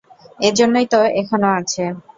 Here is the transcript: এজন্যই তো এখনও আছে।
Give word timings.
এজন্যই 0.39 0.87
তো 0.93 0.99
এখনও 1.21 1.49
আছে। 1.59 1.83